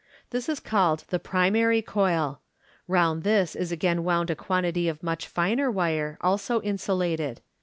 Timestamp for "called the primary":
0.59-1.79